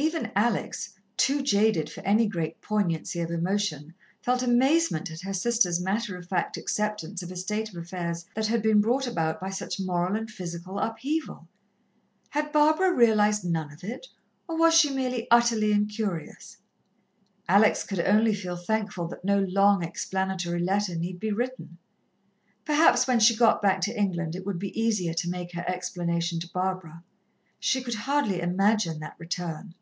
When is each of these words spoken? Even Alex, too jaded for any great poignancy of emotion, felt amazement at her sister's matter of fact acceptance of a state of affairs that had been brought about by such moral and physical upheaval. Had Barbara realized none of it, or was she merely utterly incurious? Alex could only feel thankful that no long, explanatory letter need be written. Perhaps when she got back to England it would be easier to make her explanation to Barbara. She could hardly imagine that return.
Even 0.00 0.30
Alex, 0.36 0.90
too 1.16 1.42
jaded 1.42 1.90
for 1.90 2.02
any 2.02 2.28
great 2.28 2.60
poignancy 2.62 3.18
of 3.18 3.32
emotion, 3.32 3.94
felt 4.22 4.44
amazement 4.44 5.10
at 5.10 5.22
her 5.22 5.32
sister's 5.34 5.80
matter 5.80 6.16
of 6.16 6.28
fact 6.28 6.56
acceptance 6.56 7.20
of 7.20 7.32
a 7.32 7.36
state 7.36 7.68
of 7.70 7.74
affairs 7.76 8.24
that 8.36 8.46
had 8.46 8.62
been 8.62 8.80
brought 8.80 9.08
about 9.08 9.40
by 9.40 9.50
such 9.50 9.80
moral 9.80 10.14
and 10.14 10.30
physical 10.30 10.78
upheaval. 10.78 11.48
Had 12.30 12.52
Barbara 12.52 12.92
realized 12.94 13.44
none 13.44 13.72
of 13.72 13.82
it, 13.82 14.06
or 14.46 14.56
was 14.56 14.72
she 14.72 14.88
merely 14.94 15.26
utterly 15.32 15.72
incurious? 15.72 16.58
Alex 17.48 17.82
could 17.82 17.98
only 17.98 18.36
feel 18.36 18.56
thankful 18.56 19.08
that 19.08 19.24
no 19.24 19.40
long, 19.40 19.82
explanatory 19.82 20.60
letter 20.60 20.94
need 20.94 21.18
be 21.18 21.32
written. 21.32 21.76
Perhaps 22.64 23.08
when 23.08 23.18
she 23.18 23.34
got 23.34 23.60
back 23.60 23.80
to 23.80 23.98
England 23.98 24.36
it 24.36 24.46
would 24.46 24.60
be 24.60 24.80
easier 24.80 25.12
to 25.14 25.28
make 25.28 25.54
her 25.54 25.64
explanation 25.68 26.38
to 26.38 26.52
Barbara. 26.54 27.02
She 27.58 27.82
could 27.82 27.94
hardly 27.96 28.40
imagine 28.40 29.00
that 29.00 29.16
return. 29.18 29.74